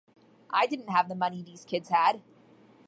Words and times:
I 0.49 0.65
didn't 0.65 0.87
have 0.89 1.09
the 1.09 1.13
money 1.13 1.43
these 1.43 1.63
kids 1.63 1.89
had. 1.89 2.23